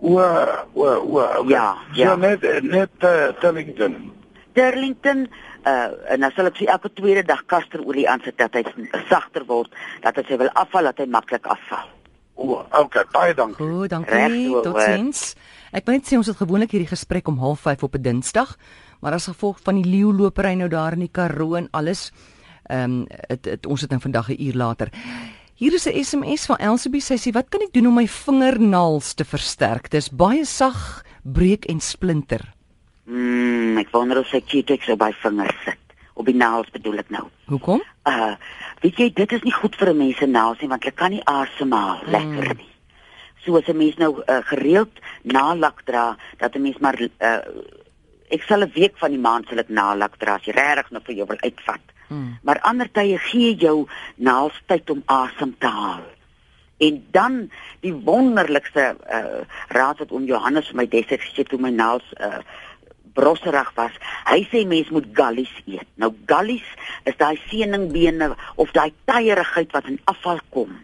O, 0.00 0.16
o, 0.16 0.84
o. 0.84 1.20
Okay. 1.40 1.52
Ja, 1.52 1.76
so 1.92 2.00
ja. 2.00 2.16
net 2.16 2.42
net 2.64 3.04
uh, 3.04 3.32
Tellington. 3.40 4.12
Turlington 4.52 5.28
uh 5.68 6.12
en 6.12 6.24
dan 6.24 6.32
sal 6.32 6.48
ek 6.48 6.56
sy 6.56 6.66
elke 6.72 6.88
tweede 6.96 7.22
dag 7.28 7.42
kasterolie 7.46 8.06
aansit 8.08 8.38
dat 8.40 8.54
hy 8.56 8.64
sagter 9.10 9.44
word, 9.48 9.72
dat 10.00 10.16
as 10.16 10.28
hy 10.32 10.38
wil 10.40 10.52
afval, 10.56 10.88
dat 10.88 11.02
hy 11.02 11.06
maklik 11.12 11.44
afval. 11.52 11.90
O, 12.40 12.62
okay, 12.80 13.04
baie 13.12 13.34
dankie. 13.36 13.60
Goed, 13.60 13.90
dankie. 13.92 14.46
So, 14.48 14.62
Totsiens. 14.64 15.34
Ek 15.76 15.90
net 15.92 16.08
sê 16.08 16.16
ons 16.16 16.30
het 16.30 16.38
gewoonlik 16.40 16.72
hierdie 16.72 16.88
gesprek 16.88 17.28
om 17.28 17.36
05:30 17.36 17.84
op 17.84 17.94
'n 17.94 18.02
Dinsdag, 18.02 18.56
maar 19.00 19.12
as 19.12 19.28
gevolg 19.28 19.60
van 19.62 19.82
die 19.82 19.84
leeulopery 19.84 20.54
nou 20.56 20.68
daar 20.68 20.96
in 20.96 21.04
die 21.04 21.12
Karoo 21.12 21.54
en 21.54 21.68
alles, 21.70 22.10
ehm 22.64 23.04
um, 23.04 23.04
het, 23.28 23.44
het 23.44 23.66
ons 23.66 23.80
dit 23.80 23.90
nou 23.90 24.00
vandag 24.00 24.28
'n 24.32 24.40
uur 24.40 24.56
later. 24.56 24.88
Hier 25.60 25.74
is 25.76 25.84
'n 25.86 26.04
SMS 26.04 26.46
van 26.46 26.56
Elsabie. 26.56 27.00
Sy 27.00 27.16
sê, 27.16 27.32
"Wat 27.32 27.48
kan 27.48 27.60
ek 27.60 27.72
doen 27.72 27.86
om 27.86 27.94
my 27.94 28.06
vingernaels 28.08 29.14
te 29.14 29.24
versterk? 29.24 29.90
Dis 29.90 30.08
baie 30.10 30.44
sag, 30.44 31.04
breek 31.22 31.64
en 31.64 31.80
splinter." 31.80 32.40
Mm, 33.04 33.76
ek 33.78 33.90
wonder 33.90 34.18
of 34.18 34.26
sy 34.26 34.40
Q-tex 34.40 34.88
op 34.88 34.98
by 34.98 35.12
vingers 35.12 35.56
sit. 35.64 35.76
Op 36.14 36.26
die 36.26 36.34
naels 36.34 36.70
bedoel 36.70 36.98
ek 36.98 37.10
nou. 37.10 37.28
Hoekom? 37.46 37.82
Uh 38.06 38.34
weet 38.80 38.96
jy, 38.96 39.12
dit 39.12 39.32
is 39.32 39.42
nie 39.42 39.52
goed 39.52 39.76
vir 39.76 39.88
'n 39.90 39.96
mens 39.96 40.16
se 40.16 40.26
naels 40.26 40.60
nie 40.60 40.68
want 40.68 40.82
hulle 40.82 40.94
kan 40.94 41.10
nie 41.10 41.24
asemhaal 41.24 42.00
Mm. 42.04 42.10
lekker 42.10 42.54
nie. 42.56 42.68
So 43.44 43.56
as 43.56 43.68
'n 43.68 43.76
mens 43.76 43.96
nou 43.96 44.22
uh, 44.28 44.38
gereeld 44.44 44.90
nalak 45.22 45.82
dra, 45.84 46.16
dat 46.38 46.54
'n 46.56 46.62
mens 46.62 46.78
maar 46.78 47.00
uh 47.00 47.40
ek 48.30 48.42
sal 48.42 48.62
'n 48.62 48.72
week 48.74 48.96
van 48.98 49.10
die 49.10 49.18
maand 49.20 49.48
sal 49.48 49.58
ek 49.58 49.68
nalak 49.68 50.16
dra 50.18 50.34
as 50.34 50.44
jy 50.44 50.52
regtig 50.52 50.90
nou 50.90 51.02
vir 51.04 51.14
jou 51.16 51.26
wil 51.26 51.38
uitvat. 51.40 51.80
Mm. 52.10 52.38
Maar 52.42 52.58
ander 52.66 52.90
tye 52.90 53.18
gee 53.30 53.54
jou 53.54 53.86
naels 54.16 54.56
tyd 54.66 54.90
om 54.90 55.02
asem 55.06 55.54
te 55.58 55.70
haal. 55.70 56.02
En 56.80 56.96
dan 57.14 57.36
die 57.84 57.94
wonderlikste 57.94 58.96
uh 59.06 59.44
raad 59.68 60.02
wat 60.02 60.10
oom 60.10 60.26
Johannes 60.26 60.72
vir 60.72 60.80
my 60.82 60.88
destyds 60.90 61.36
het 61.36 61.48
toe 61.52 61.60
my 61.60 61.70
naels 61.70 62.06
uh 62.18 62.42
brosserig 63.14 63.70
was. 63.74 63.94
Hy 64.26 64.42
sê 64.50 64.62
mens 64.66 64.90
moet 64.94 65.06
gallies 65.14 65.52
eet. 65.66 65.86
Nou 65.94 66.12
gallies 66.30 66.66
is 67.04 67.18
daai 67.18 67.36
seeningbene 67.48 68.32
of 68.54 68.70
daai 68.76 68.92
tyeerigheid 69.10 69.74
wat 69.76 69.90
in 69.90 70.00
afval 70.10 70.42
kom. 70.54 70.78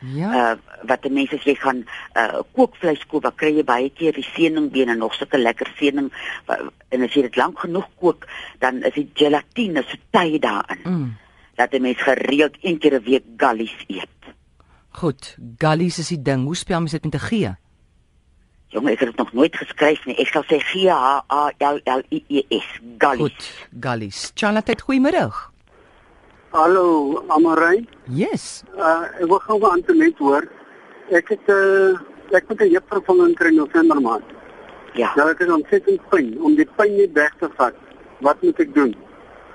Ja. 0.00 0.52
Uh 0.52 0.56
wat 0.86 1.02
die 1.02 1.10
mense 1.10 1.34
as 1.36 1.44
jy 1.44 1.54
gaan 1.54 1.84
uh 2.16 2.42
kookvleis 2.52 3.06
koop, 3.06 3.22
dan 3.22 3.34
kry 3.34 3.54
jy 3.56 3.64
baie 3.64 3.90
keer 3.90 4.12
die 4.12 4.26
seeningbene 4.34 4.94
nog 4.96 5.14
sulke 5.14 5.38
lekker 5.38 5.66
seening 5.78 6.12
wa- 6.46 6.70
en 6.88 7.02
as 7.02 7.12
jy 7.14 7.22
dit 7.22 7.36
lank 7.36 7.58
genoeg 7.58 7.86
kook, 8.00 8.26
dan 8.58 8.82
is 8.82 8.94
die 8.94 9.10
gelatine 9.14 9.82
so 9.82 9.96
tye 10.10 10.38
daarin. 10.38 10.80
Mm. 10.84 11.16
Dat 11.56 11.72
'n 11.72 11.82
mens 11.82 12.02
gereeld 12.02 12.56
een 12.62 12.78
keer 12.78 12.94
'n 13.00 13.02
week 13.04 13.24
gallies 13.36 13.74
eet. 13.88 14.34
Goed, 14.90 15.36
gallies 15.58 15.98
is 15.98 16.08
die 16.08 16.22
ding. 16.22 16.44
Hoe 16.44 16.56
spel 16.56 16.78
mens 16.78 16.92
dit 16.92 17.04
met 17.04 17.14
'n 17.14 17.18
G? 17.18 17.54
Jongen, 18.68 18.92
ek 18.92 18.98
het 18.98 19.08
dit 19.08 19.16
nog 19.16 19.32
nooit 19.32 19.56
geskryf 19.56 20.04
nie. 20.06 20.16
Ek 20.16 20.26
sal 20.26 20.42
sê 20.44 20.58
G 20.58 20.88
H 20.88 21.22
A 21.30 21.50
L 21.58 21.80
L 21.84 22.02
I 22.12 22.24
E 22.28 22.42
S. 22.48 22.80
Gallies. 22.98 23.20
Goed, 23.20 23.66
gallies. 23.80 24.32
Charlotte, 24.34 24.74
goeiemiddag. 24.82 25.52
Hallo, 26.52 27.24
Amarey. 27.28 27.86
Yes. 28.06 28.62
Uh 28.78 29.02
ek 29.18 29.26
wil 29.26 29.40
gou 29.42 29.58
aan 29.66 29.82
net 29.98 30.18
hoor. 30.18 30.46
Ek 31.10 31.28
het 31.34 31.48
uh 31.50 31.98
ek 32.30 32.46
moet 32.48 32.60
'n 32.60 32.70
heup 32.70 32.86
vervanging 32.88 33.34
kry 33.34 33.48
in 33.48 33.56
November 33.56 34.00
maand. 34.00 34.24
Ja. 34.94 35.12
Nou 35.16 35.30
ek 35.30 35.38
het 35.38 35.50
ontsettend 35.50 36.00
pyn 36.08 36.38
om 36.40 36.54
die 36.54 36.68
pyn 36.76 36.96
net 36.96 37.12
weg 37.12 37.34
te 37.38 37.50
vat. 37.56 37.74
Wat 38.20 38.42
moet 38.42 38.60
ek 38.60 38.74
doen? 38.74 38.94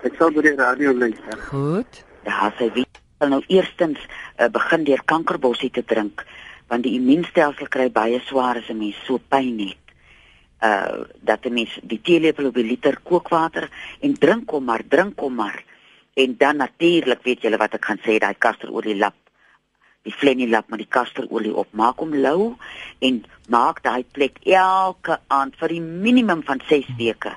Ek 0.03 0.15
sal 0.19 0.31
by 0.31 0.41
die 0.41 0.55
radio 0.55 0.93
luister. 0.93 1.39
Goed. 1.47 2.03
Ja, 2.25 2.51
sy 2.57 2.71
weet 2.73 2.99
nou 3.19 3.43
eerstens 3.47 3.99
uh, 4.37 4.49
begin 4.49 4.83
deur 4.83 5.01
kankerbossie 5.05 5.69
te 5.69 5.83
drink 5.85 6.25
want 6.67 6.83
die 6.83 6.95
immuunstelsel 6.95 7.67
kry 7.67 7.89
baie 7.91 8.19
swaar 8.19 8.57
as 8.57 8.69
'n 8.69 8.77
mens 8.77 8.99
so 9.05 9.17
pyn 9.17 9.59
het. 9.59 9.83
Uh 10.59 11.07
dat 11.21 11.45
'n 11.45 11.53
mens 11.53 11.79
die 11.83 12.01
teelepel 12.01 12.45
op 12.45 12.57
'n 12.57 12.67
liter 12.67 12.99
kookwater 13.03 13.69
en 14.01 14.13
drink 14.13 14.49
hom 14.49 14.63
maar, 14.63 14.83
drink 14.87 15.19
hom 15.19 15.35
maar. 15.35 15.63
En 16.21 16.35
dan 16.37 16.61
natuurlik 16.61 17.23
weet 17.25 17.41
julle 17.45 17.57
wat 17.57 17.73
ek 17.77 17.85
gaan 17.89 18.01
sê, 18.05 18.19
daai 18.21 18.37
kasterolie 18.37 18.97
lap 18.99 19.17
die 20.07 20.13
flennie 20.13 20.49
lap 20.49 20.69
met 20.73 20.81
die 20.81 20.89
kasterolie 20.89 21.53
op. 21.53 21.69
Maak 21.77 22.01
hom 22.01 22.13
lou 22.17 22.55
en 23.05 23.21
maak 23.53 23.83
daai 23.85 24.03
plek 24.15 24.39
elke 24.49 25.19
aand 25.29 25.57
vir 25.59 25.75
die 25.75 25.81
minimum 25.81 26.41
van 26.47 26.61
6 26.69 26.89
weke. 26.97 27.35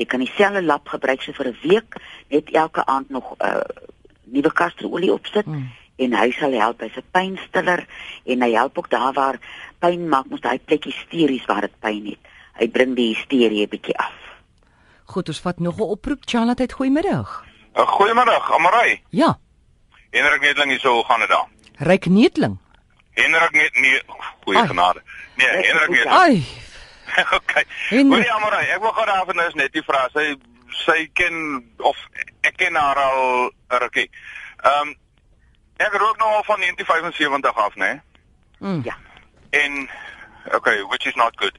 Jy 0.00 0.06
kan 0.10 0.24
dieselfde 0.24 0.62
lap 0.64 0.88
gebruik 0.88 1.22
so 1.22 1.32
vir 1.32 1.48
'n 1.52 1.58
week, 1.62 2.00
net 2.30 2.50
elke 2.50 2.86
aand 2.86 3.10
nog 3.10 3.34
uh 3.38 3.62
nuwe 4.30 4.52
kasterolie 4.52 5.12
opsit 5.12 5.46
Mm. 5.46 5.70
en 5.98 6.12
hy 6.12 6.30
sal 6.30 6.52
help 6.52 6.80
hy's 6.80 6.96
'n 6.96 7.10
pynstiller 7.12 7.86
en 8.24 8.42
hy 8.42 8.50
help 8.52 8.78
ook 8.78 8.90
daar 8.90 9.12
waar 9.12 9.38
pyn 9.78 10.08
maak 10.08 10.26
mos 10.30 10.40
daai 10.40 10.58
plekkie 10.58 10.92
hysteries 10.92 11.46
waar 11.46 11.60
dit 11.60 11.80
pyn 11.80 12.06
het. 12.06 12.18
Hy 12.54 12.68
bring 12.68 12.94
die 12.94 13.14
hysterie 13.14 13.66
'n 13.66 13.68
bietjie 13.68 13.98
af. 13.98 14.14
Goed, 15.04 15.28
ons 15.28 15.40
vat 15.40 15.58
nog 15.58 15.78
'n 15.78 15.82
oproep. 15.82 16.22
Charlotte, 16.24 16.72
goeiemiddag. 16.72 17.49
Uh, 17.76 17.86
Goeiemiddag, 17.86 18.50
Amarai. 18.52 19.02
Ja, 19.10 19.38
Hendrik 20.10 20.40
Netling 20.42 20.70
hier 20.70 20.80
so 20.80 20.92
hoe 20.94 21.04
gaan 21.04 21.20
dit 21.20 21.28
daar? 21.28 21.46
ryk 21.78 22.06
neetling. 22.06 22.58
Hendrik 23.10 23.50
net 23.52 23.74
nee, 23.80 24.02
goeie 24.44 24.66
genade. 24.66 25.02
Nee, 25.36 25.46
Hendrik 25.48 25.82
ek- 25.82 25.90
Netling. 25.90 26.14
Ai, 26.14 26.44
okay. 27.38 27.64
Hoorie 27.90 28.32
Amarai, 28.32 28.66
ek 28.74 28.80
wil 28.82 28.92
gou 28.92 29.06
daarvan 29.06 29.40
is 29.46 29.54
net 29.54 29.72
die 29.72 29.82
vraag. 29.86 30.10
Sy 30.12 30.34
sy 30.84 31.06
ken 31.12 31.36
of 31.78 31.96
ek 32.46 32.56
ken 32.56 32.74
haar 32.78 32.96
al 32.98 33.50
'n 33.50 33.78
rukkie. 33.82 34.10
Ehm 34.62 34.88
um, 34.88 34.94
ek 35.76 35.92
rook 35.94 36.18
nou 36.18 36.28
al 36.36 36.44
van 36.44 36.60
1975 36.60 37.56
af, 37.56 37.74
né? 37.74 37.86
Nee? 37.88 38.00
mm. 38.70 38.82
Ja. 38.84 38.96
En 39.50 39.88
okay, 40.54 40.82
which 40.90 41.06
is 41.06 41.14
not 41.14 41.32
good. 41.38 41.54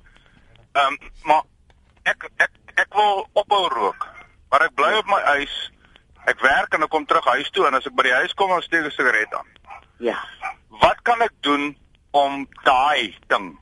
Ehm 0.74 0.86
um, 0.94 0.98
maar 1.24 1.44
ek 2.04 2.30
ek 2.38 2.52
ek 2.76 2.94
wil 2.94 3.28
ophou 3.34 3.68
rook. 3.68 4.08
Maar 4.50 4.62
ek 4.68 4.76
bly 4.76 4.94
op 5.00 5.06
my 5.08 5.22
huis. 5.36 5.72
Ek 6.30 6.42
werk 6.42 6.74
en 6.74 6.84
ek 6.84 6.90
kom 6.90 7.06
terug 7.06 7.26
huis 7.26 7.50
toe 7.50 7.66
en 7.68 7.74
as 7.74 7.86
ek 7.86 7.96
by 7.98 8.04
die 8.04 8.20
huis 8.22 8.34
kom 8.34 8.50
dan 8.50 8.62
steek 8.62 8.86
ek 8.86 8.92
'n 8.92 8.98
sigaret 8.98 9.34
aan. 9.34 9.50
Ja. 10.00 10.18
Wat 10.82 11.02
kan 11.04 11.22
ek 11.22 11.34
doen 11.42 11.76
om 12.12 12.48
daai 12.64 13.16
ding? 13.28 13.58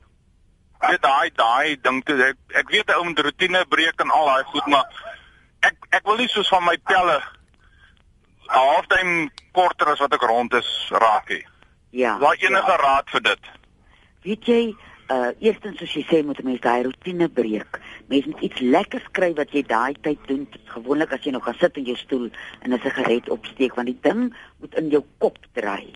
Net 0.80 1.02
daai 1.02 1.30
daai 1.34 1.76
ding 1.80 2.04
te 2.04 2.12
ek, 2.12 2.36
ek 2.54 2.68
weet 2.68 2.88
'n 2.88 2.98
ou 2.98 3.04
moet 3.04 3.18
roetine 3.20 3.64
breek 3.68 4.00
en 4.00 4.10
al 4.10 4.26
daai 4.26 4.44
goed, 4.44 4.66
maar 4.66 4.86
ek 5.62 5.76
ek 5.90 6.04
wil 6.04 6.16
nie 6.16 6.28
soos 6.28 6.48
van 6.48 6.64
my 6.64 6.76
pelle 6.76 7.22
halftyd 8.46 9.30
korter 9.52 9.92
as 9.92 10.00
wat 10.02 10.14
ek 10.14 10.22
rond 10.22 10.54
is 10.54 10.88
raakie. 10.90 11.46
Ja. 11.90 12.18
Waar 12.18 12.34
enige 12.34 12.74
ja. 12.74 12.76
raad 12.76 13.10
vir 13.10 13.22
dit? 13.22 13.50
Weet 14.22 14.46
jy, 14.46 14.76
uh 15.10 15.30
eerstens 15.42 15.78
soos 15.78 15.92
jy 15.94 16.04
sê 16.06 16.24
moet 16.24 16.38
'n 16.38 16.44
mens 16.46 16.60
daai 16.60 16.82
rotine 16.82 17.28
breek. 17.28 17.80
Mens 18.06 18.24
moet 18.26 18.40
iets 18.40 18.60
lekkers 18.60 19.08
kry 19.12 19.32
wat 19.34 19.50
jy 19.52 19.62
daai 19.62 19.94
tyd 20.00 20.18
doen. 20.26 20.48
Gewoonlik 20.64 21.12
as 21.12 21.24
jy 21.24 21.30
nou 21.30 21.42
gaan 21.42 21.58
sit 21.58 21.76
in 21.76 21.84
jou 21.84 21.96
stoel 21.96 22.30
en 22.62 22.72
'n 22.72 22.80
sigaret 22.80 23.28
opsteek 23.28 23.74
want 23.74 23.86
die 23.86 23.98
ding 24.00 24.34
moet 24.60 24.74
in 24.74 24.88
jou 24.88 25.02
kop 25.18 25.38
draai. 25.52 25.90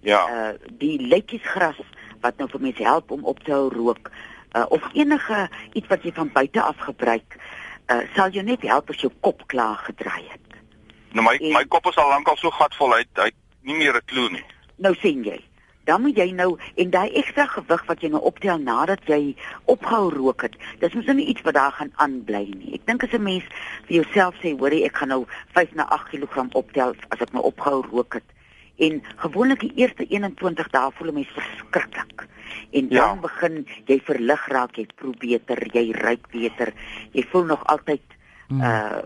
Ja. 0.00 0.26
Uh 0.28 0.58
die 0.78 0.98
letjiesgras 1.06 1.76
wat 2.20 2.38
nou 2.38 2.48
vir 2.48 2.60
mense 2.60 2.82
help 2.82 3.10
om 3.10 3.24
op 3.24 3.38
te 3.44 3.52
hou 3.52 3.68
rook 3.68 4.10
uh 4.56 4.66
of 4.68 4.82
enige 4.94 5.48
iets 5.72 5.86
wat 5.86 6.02
jy 6.02 6.12
van 6.12 6.30
buite 6.32 6.62
af 6.62 6.76
gebruik, 6.78 7.36
uh 7.90 8.00
sal 8.14 8.30
jou 8.30 8.44
net 8.44 8.62
help 8.62 8.90
as 8.90 9.00
jou 9.00 9.12
kop 9.20 9.46
klaar 9.46 9.76
gedraai 9.76 10.24
het. 10.28 10.40
Nou 11.12 11.22
my 11.24 11.36
en- 11.40 11.52
my 11.52 11.64
kop 11.64 11.86
is 11.86 11.96
al 11.96 12.08
lank 12.08 12.28
al 12.28 12.36
so 12.36 12.50
gatvol 12.50 12.92
hy 12.92 13.04
hy 13.14 13.30
nie 13.62 13.76
meer 13.76 13.94
'n 13.94 14.04
klou 14.06 14.28
nie. 14.30 14.44
Nou 14.76 14.94
sien 14.94 15.22
jy. 15.24 15.40
Dan 15.86 16.02
moet 16.02 16.16
jy 16.18 16.30
nou 16.34 16.56
en 16.82 16.90
daai 16.90 17.10
ekstra 17.20 17.46
gewig 17.46 17.82
wat 17.86 18.00
jy 18.02 18.08
nou 18.10 18.20
optel 18.26 18.58
nadat 18.58 19.04
jy 19.06 19.36
opgehou 19.70 20.10
rook 20.10 20.42
het, 20.42 20.56
dis 20.82 20.94
mos 20.98 21.06
nou 21.06 21.14
nie 21.20 21.28
iets 21.30 21.44
wat 21.46 21.54
daar 21.54 21.72
gaan 21.78 21.92
aanbly 22.02 22.42
nie. 22.52 22.74
Ek 22.74 22.86
dink 22.90 23.04
as 23.06 23.12
'n 23.14 23.22
mens 23.22 23.44
vir 23.86 24.02
jouself 24.02 24.34
sê, 24.42 24.56
hoorie, 24.58 24.84
ek 24.84 24.96
gaan 24.98 25.08
nou 25.14 25.26
5 25.54 25.74
na 25.74 25.86
8 25.88 26.08
kg 26.10 26.48
optel 26.54 26.94
as 27.10 27.20
ek 27.20 27.32
nou 27.32 27.42
opgehou 27.44 27.82
rook 27.90 28.14
het. 28.14 28.24
En 28.78 29.02
gewoonlik 29.16 29.60
die 29.60 29.72
eerste 29.76 30.04
21 30.10 30.68
dae 30.70 30.90
voel 30.92 31.08
'n 31.08 31.14
mens 31.14 31.28
verskriklik. 31.28 32.26
En 32.72 32.88
dan 32.88 33.14
Ja. 33.14 33.20
begin 33.20 33.66
jy 33.86 34.00
verlig 34.00 34.48
raak, 34.48 34.76
jy 34.76 34.86
proe 34.96 35.14
beter, 35.18 35.66
jy 35.72 35.92
ruik 35.92 36.28
beter. 36.30 36.72
Jy 37.12 37.22
voel 37.30 37.44
nog 37.44 37.64
altyd 37.66 38.02
uh 38.50 39.00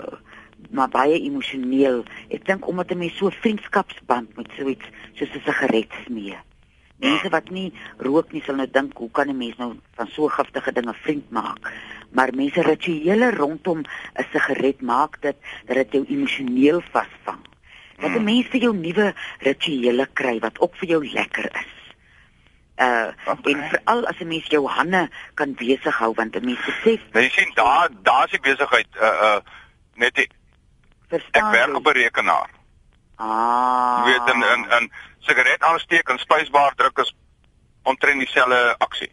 maar 0.71 0.89
baie 0.89 1.21
emosioneel. 1.21 2.05
Ek 2.29 2.45
dink 2.45 2.67
omdat 2.69 2.91
'n 2.91 2.99
mens 2.99 3.17
so 3.17 3.27
'n 3.27 3.33
vriendskapsband 3.33 4.37
met 4.37 4.47
so 4.59 4.69
iets 4.69 4.85
soos 5.15 5.29
'n 5.35 5.41
sigaret 5.45 5.89
smee. 6.07 6.37
Mense 7.01 7.29
wat 7.33 7.51
nie 7.51 7.73
rook 7.99 8.33
nie 8.33 8.43
sal 8.45 8.57
nou 8.57 8.67
dink 8.71 8.97
hoe 8.99 9.11
kan 9.11 9.29
'n 9.29 9.37
mens 9.39 9.57
nou 9.57 9.75
van 9.97 10.07
so 10.07 10.29
giftige 10.29 10.73
dinge 10.73 10.95
vriend 11.03 11.31
maak? 11.31 11.73
Maar 12.13 12.35
mense 12.35 12.63
rituele 12.63 13.31
rondom 13.31 13.79
'n 14.19 14.25
sigaret 14.33 14.81
maak 14.83 15.21
dit 15.23 15.37
dat 15.67 15.77
dit 15.77 15.93
jou 15.93 16.05
emosioneel 16.09 16.81
vasvang. 16.93 17.41
Dat 18.01 18.11
'n 18.11 18.25
mens 18.25 18.47
vir 18.47 18.61
jou 18.61 18.75
nuwe 18.77 19.15
rituele 19.39 20.07
kry 20.13 20.39
wat 20.39 20.59
ook 20.61 20.77
vir 20.77 20.89
jou 20.89 21.07
lekker 21.13 21.45
is. 21.55 21.73
Uh 22.81 23.13
Okay. 23.27 23.53
en 23.53 23.69
veral 23.69 24.07
as 24.07 24.21
'n 24.21 24.29
mens 24.29 24.47
jou 24.47 24.67
hande 24.67 25.09
kan 25.35 25.55
besig 25.55 25.97
hou 25.99 26.13
want 26.15 26.37
'n 26.37 26.45
mens 26.45 26.59
besef 26.65 27.01
Nou 27.13 27.23
jy 27.25 27.29
sien 27.31 27.51
daar 27.55 27.89
daar's 28.03 28.31
die 28.31 28.41
besigheid 28.41 28.87
uh 28.97 29.07
uh 29.23 29.41
net 29.95 30.15
die, 30.15 30.29
ek 30.29 31.09
verstaan 31.09 31.53
werk 31.53 31.69
jy? 31.69 31.75
op 31.75 31.87
'n 31.87 31.93
rekenaar. 31.93 32.49
Ah. 33.21 34.07
Jy 34.07 34.13
weet 34.13 34.35
in 34.35 34.43
in 34.43 34.63
in 34.79 34.93
sigaret 35.29 35.63
aansteek 35.63 36.09
en 36.09 36.19
spysbaar 36.19 36.73
druk 36.77 36.99
is 37.05 37.13
omtrent 37.83 38.25
dieselfde 38.25 38.75
aksie. 38.79 39.11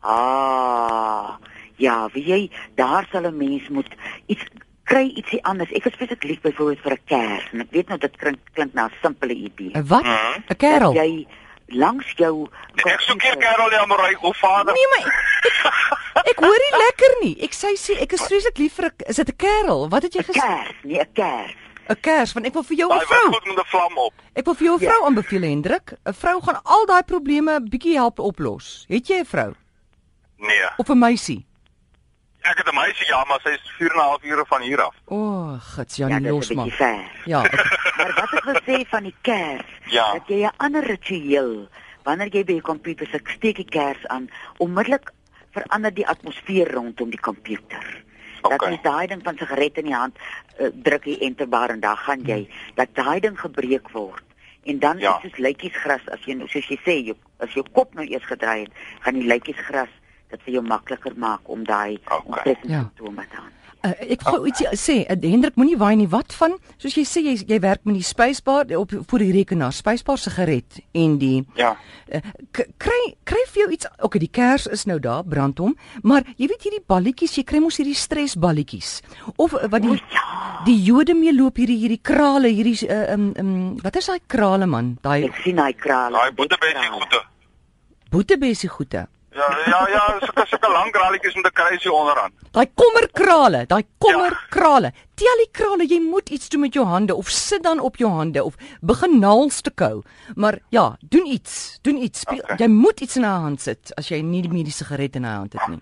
Ah. 0.00 1.38
Ja, 1.78 2.08
wie 2.12 2.24
jy 2.26 2.50
daar 2.74 3.06
sal 3.12 3.26
'n 3.26 3.36
mens 3.36 3.68
moet 3.68 3.88
iets 4.26 4.42
kry 4.84 5.06
ietsie 5.14 5.42
anders. 5.44 5.70
Ek 5.70 5.86
is 5.86 5.94
spesifiek 5.94 6.24
lief 6.24 6.40
byvoorbeeld 6.40 6.82
vir 6.82 6.92
'n 6.92 7.04
kers 7.04 7.46
en 7.52 7.60
ek 7.60 7.70
weet 7.70 7.88
nou 7.88 7.98
dit 7.98 8.16
klink 8.16 8.40
klink 8.54 8.74
na 8.74 8.86
'n 8.86 8.92
simpele 9.02 9.34
idee. 9.34 9.70
'n 9.74 9.86
Wat? 9.86 10.04
'n 10.04 10.56
Kerel. 10.56 10.92
Dat 10.92 11.04
jy 11.04 11.26
langs 11.66 12.12
jou 12.16 12.48
Ek 12.74 13.00
soek 13.00 13.22
hier 13.22 13.36
Karel 13.36 13.70
ja 13.70 13.86
maar 13.86 14.14
hoe 14.20 14.34
vader. 14.34 14.74
Nee, 14.74 14.88
maar 14.90 15.06
ek, 16.14 16.26
ek 16.28 16.38
hoor 16.38 16.60
nie 16.66 16.78
lekker 16.84 17.12
nie. 17.22 17.36
Ek 17.42 17.54
sê 17.54 17.72
sê 17.78 18.00
ek 18.00 18.12
is 18.12 18.26
vreeslik 18.26 18.58
lief 18.58 18.74
vir 18.74 18.84
'n 18.84 18.94
is 19.06 19.16
dit 19.16 19.28
'n 19.28 19.36
kerel? 19.36 19.88
Wat 19.88 20.02
het 20.02 20.12
jy 20.14 20.20
'n 20.20 20.24
gesê? 20.24 20.40
kers, 20.40 20.76
nie 20.82 20.98
'n 21.00 21.12
kers. 21.12 21.61
'n 21.92 22.00
Kers, 22.00 22.32
want 22.32 22.46
ek 22.46 22.52
wil 22.52 22.62
vir 22.62 22.76
jou 22.76 22.90
'n 22.92 23.00
vrou. 23.00 23.32
goed 23.32 23.46
met 23.46 23.58
'n 23.58 23.68
vlam 23.68 23.96
op. 23.98 24.12
Ek 24.34 24.44
wil 24.44 24.54
vir 24.54 24.64
jou 24.66 24.76
'n 24.78 24.82
Ja. 24.82 24.90
vrou 24.90 25.04
aanbeveel 25.06 25.42
Hendrik. 25.42 25.92
'n 26.06 26.12
Vrou 26.14 26.40
gaan 26.42 26.60
al 26.64 26.86
daai 26.86 27.02
probleme 27.02 27.60
bietjie 27.62 27.94
help 27.94 28.18
oplos. 28.18 28.84
Het 28.88 29.06
jy 29.08 29.18
'n 29.20 29.24
vrou 29.26 29.52
Nee. 30.38 30.68
of 30.76 30.88
'n 30.88 30.98
meisie? 30.98 31.46
Ek 32.42 32.56
het 32.58 32.66
'n 32.68 32.74
meisie 32.74 33.06
ja, 33.06 33.24
maar 33.28 33.40
sy 33.42 33.48
is 33.50 33.72
4 33.78 33.90
en 33.92 33.96
'n 33.96 34.00
half 34.00 34.22
ure 34.24 34.44
van 34.48 34.60
hier 34.62 34.82
af. 34.82 34.94
O, 35.06 35.16
oh, 35.16 35.60
gits 35.60 35.96
Ja, 35.96 36.08
Janie 36.08 36.30
dit 36.32 36.42
is 36.42 36.50
'n 36.50 36.54
losman. 36.54 36.64
bietjie 36.68 36.84
ver. 36.84 37.10
Ja, 37.24 37.42
ek, 37.52 37.80
Maar 37.96 38.12
wat 38.14 38.32
ek 38.32 38.44
wil 38.44 38.54
sê 38.66 38.88
van 38.88 39.02
die 39.02 39.14
kers, 39.22 39.64
Ja. 39.86 40.12
dat 40.12 40.22
jy 40.28 40.42
'n 40.44 40.52
ander 40.56 40.84
ritueel 40.84 41.68
wanneer 42.04 42.28
jy 42.34 42.44
by 42.44 42.52
jou 42.52 42.60
komputer 42.62 43.06
sit, 43.06 43.22
steek 43.28 43.56
die 43.56 43.64
kers 43.68 44.06
aan, 44.08 44.28
onmiddellik 44.58 45.12
verander 45.52 45.94
die 45.94 46.06
atmosfeer 46.08 46.72
rondom 46.72 47.10
die 47.10 47.20
komputer. 47.20 48.02
Dat 48.42 48.52
Okay. 48.52 48.70
jy 48.72 48.78
daai 48.82 49.06
ding 49.06 49.22
van 49.22 49.36
sigaret 49.38 49.78
in 49.78 49.84
die 49.84 49.94
hand 49.94 50.16
uh, 50.60 50.66
druk 50.82 51.04
die 51.04 51.18
enterbar 51.18 51.70
en 51.70 51.80
daar 51.80 51.96
gaan 51.96 52.22
jy 52.26 52.48
dat 52.74 52.88
daai 52.94 53.20
ding 53.20 53.38
gebreek 53.40 53.90
word. 53.92 54.22
En 54.64 54.78
dan 54.78 54.98
Ja. 54.98 55.16
is 55.16 55.22
soos 55.30 55.38
lytjiesgras 55.38 56.08
as 56.12 56.20
jy 56.26 56.38
soos 56.46 56.68
jy 56.68 56.78
sê, 56.84 56.94
jou, 57.06 57.16
as 57.38 57.50
jou 57.54 57.64
kop 57.72 57.94
nou 57.94 58.06
eers 58.06 58.24
gedraai 58.26 58.60
het, 58.60 58.72
gaan 59.00 59.14
die 59.14 59.26
lytjiesgras 59.26 59.88
dit 60.30 60.40
vir 60.44 60.52
jou 60.54 60.62
makliker 60.64 61.12
maak 61.16 61.40
om 61.44 61.64
daai 61.64 61.98
Okay. 62.04 62.20
ontsteking 62.26 62.70
Ja. 62.70 62.78
simptome 62.80 63.26
te 63.30 63.36
aan. 63.36 63.52
Uh, 63.84 63.94
ek 64.14 64.24
gou 64.26 64.46
ietsie 64.46 64.68
sê, 64.78 64.98
uh, 65.06 65.16
Hendrik 65.22 65.56
moenie 65.60 65.78
waai 65.78 65.96
nie. 65.96 66.08
Wat 66.10 66.32
van 66.36 66.56
soos 66.76 66.96
jy 66.96 67.04
sê 67.08 67.22
jy 67.26 67.36
jy 67.48 67.60
werk 67.62 67.84
met 67.88 67.98
die 67.98 68.06
spysbaar 68.06 68.72
op 68.78 68.94
voor 69.10 69.24
die 69.24 69.32
rekenaar, 69.34 69.72
spysbaar 69.74 70.18
sigaret 70.18 70.80
en 70.92 71.18
die 71.18 71.44
Ja. 71.58 71.76
Uh, 72.12 72.20
kry 72.52 73.00
kry 73.24 73.42
vir 73.52 73.62
jou 73.62 73.68
iets 73.72 73.88
okay 74.04 74.20
die 74.20 74.30
kers 74.30 74.66
is 74.66 74.84
nou 74.86 74.98
daar 75.02 75.24
brand 75.24 75.58
hom 75.62 75.74
maar 76.02 76.26
jy 76.36 76.48
weet 76.50 76.66
hierdie 76.66 76.82
balletjies 76.88 77.38
jy 77.38 77.44
kry 77.48 77.60
mos 77.62 77.78
hierdie 77.80 77.96
stresballetjies 77.96 78.90
of 79.36 79.54
uh, 79.56 79.68
wat 79.72 79.84
die 79.84 79.96
die 80.66 80.78
Jode 80.84 81.16
mee 81.18 81.32
loop 81.32 81.60
hierdie 81.60 81.78
hierdie 81.80 82.00
krale 82.02 82.52
hierdie 82.52 82.76
uh, 82.88 83.14
um, 83.14 83.30
um, 83.40 83.54
wat 83.82 83.96
is 84.00 84.10
daai 84.10 84.20
krale 84.34 84.68
man 84.68 84.96
daai 85.02 85.24
Ek 85.28 85.40
sien 85.44 85.58
daai 85.58 85.72
krale. 85.78 86.18
Daai 86.18 86.36
boetebesie 86.36 86.78
krale. 86.78 87.00
goede. 87.00 87.24
boetebesie 88.12 88.72
goede 88.72 89.06
Ja, 89.34 89.46
ja, 89.66 89.88
ja, 89.88 90.00
sulke 90.20 90.44
sulke 90.46 90.68
lang 90.68 90.92
kraaltjies 90.92 91.34
met 91.34 91.46
'n 91.46 91.52
kruisie 91.52 91.92
onderaan. 91.92 92.32
daai 92.52 92.66
kommerkrale 92.74 93.66
daai 93.66 93.84
kommerkrale. 93.98 94.92
Tel 95.14 95.36
die 95.42 95.48
krale 95.52 95.86
jy 95.88 96.00
moet 96.00 96.28
iets 96.28 96.48
doen 96.48 96.60
met 96.60 96.74
jou 96.74 96.86
hande 96.86 97.14
of 97.14 97.28
sit 97.28 97.62
dan 97.62 97.80
op 97.80 97.96
jou 97.96 98.10
hande 98.12 98.44
of 98.44 98.54
begin 98.80 99.18
naels 99.18 99.60
te 99.60 99.70
kou. 99.70 100.02
Maar 100.34 100.58
ja 100.68 100.96
doen 101.00 101.26
iets 101.26 101.78
doen 101.82 101.96
iets. 101.96 102.20
Speel, 102.20 102.38
Okay. 102.42 102.56
jy 102.58 102.66
moet 102.68 103.00
iets 103.00 103.16
in 103.16 103.22
'n 103.24 103.40
hand 103.40 103.60
sit 103.60 103.92
as 103.96 104.08
jy 104.08 104.20
nie 104.20 104.48
meer 104.48 104.64
die 104.64 104.72
sigaret 104.72 105.16
in 105.16 105.22
'n 105.24 105.34
hand 105.36 105.52
het 105.52 105.66
nie. 105.68 105.80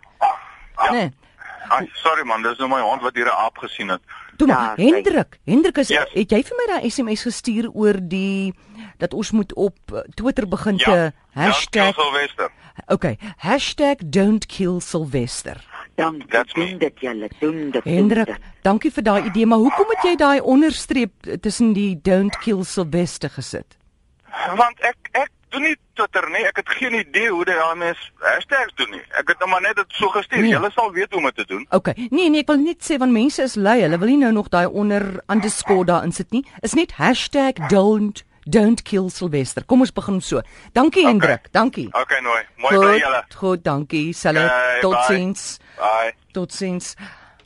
Nee 0.90 1.10
Ai, 1.70 1.86
sorry 2.02 2.24
man, 2.26 2.42
dis 2.42 2.58
nou 2.58 2.68
my 2.68 2.80
hond 2.82 3.02
wat 3.02 3.14
hier 3.14 3.26
'n 3.30 3.36
aap 3.46 3.58
gesien 3.58 3.88
het. 3.88 4.00
Toe 4.36 4.48
Ja, 4.48 4.54
maar 4.54 4.74
kyk. 4.76 4.84
Hendrik, 4.94 5.38
Hendrik 5.44 5.76
is 5.78 5.88
Yes. 5.88 6.08
het 6.12 6.30
jy 6.30 6.42
vir 6.42 6.56
my 6.56 6.66
daai 6.74 6.90
SMS 6.90 7.22
gestuur 7.22 7.70
oor 7.72 7.96
die 8.02 8.54
dat 8.98 9.14
ons 9.14 9.30
moet 9.30 9.54
op 9.54 9.76
uh, 9.92 9.98
Twitter 10.14 10.48
begin 10.48 10.76
te 10.76 10.90
Ja. 10.90 11.12
hashtag 11.34 11.94
Ja, 11.96 12.02
Sylvester. 12.02 12.50
okay, 12.86 13.18
hashtag 13.36 13.96
don't 14.04 14.46
kill 14.46 14.80
Sylvester. 14.80 15.56
Dankie. 15.96 16.26
Doen 16.54 16.78
dit 16.78 17.00
julle, 17.00 17.28
doen 17.40 17.70
dit. 17.70 17.84
doen 17.84 17.92
Hendrik, 17.94 18.26
dit. 18.26 18.38
dankie 18.62 18.90
vir 18.90 19.02
daai 19.02 19.22
idee, 19.26 19.46
maar 19.46 19.58
hoekom 19.58 19.86
het 19.88 20.02
jy 20.02 20.16
daai 20.16 20.40
onderstreep 20.40 21.12
tussen 21.40 21.72
die 21.72 21.98
don't 22.02 22.38
kill 22.38 22.64
Sylvester 22.64 23.28
gesit? 23.30 23.76
Want 24.56 24.80
ek 24.80 24.96
ek 25.12 25.30
doen 25.50 25.62
nie 25.66 25.76
Twitter 25.98 26.26
nie. 26.30 26.44
Ek 26.48 26.60
het 26.62 26.72
geen 26.78 26.94
idee 26.98 27.28
hoe 27.30 27.44
dit 27.44 27.58
daai 27.58 27.76
mens 27.78 28.00
hashtags 28.24 28.74
doen 28.78 28.90
nie. 28.94 29.02
Ek 29.18 29.28
het 29.32 29.42
nou 29.42 29.50
maar 29.50 29.62
net 29.64 29.76
dit 29.76 29.98
so 29.98 30.08
gestuur. 30.14 30.42
Nee. 30.44 30.54
Julle 30.54 30.70
sal 30.74 30.92
weet 30.96 31.10
hoe 31.10 31.20
om 31.20 31.28
dit 31.30 31.38
te 31.42 31.46
doen. 31.50 31.66
Okay. 31.70 31.94
Nee 32.10 32.30
nee, 32.30 32.44
ek 32.44 32.50
wil 32.52 32.62
net 32.62 32.84
sê 32.86 32.98
want 33.00 33.14
mense 33.14 33.42
is 33.42 33.56
lui. 33.58 33.80
Hulle 33.82 33.98
wil 34.00 34.12
nie 34.12 34.20
nou 34.24 34.32
nog 34.36 34.50
daai 34.52 34.66
onder 34.66 35.06
underscore 35.28 35.86
daarin 35.88 36.12
sit 36.12 36.30
nie. 36.34 36.44
Is 36.66 36.76
net 36.78 36.96
hashtag 36.98 37.60
don't 37.68 38.24
don't 38.50 38.82
kill 38.82 39.10
Sylvester. 39.10 39.64
Kom 39.64 39.84
ons 39.84 39.92
begin 39.92 40.20
so. 40.20 40.42
Dankie 40.72 41.04
Okay. 41.04 41.12
Hendrik, 41.12 41.52
dankie. 41.52 41.88
Okay, 41.92 42.20
nooi. 42.20 42.40
Mooi 42.56 42.76
bly 42.76 42.96
julle. 42.98 43.22
Goed, 43.28 43.36
goed, 43.42 43.64
dankie. 43.64 44.12
Selle. 44.12 44.44
Okay, 44.46 44.80
Totsiens. 44.80 45.58
Bye. 45.78 46.14
Totsiens. 46.32 46.94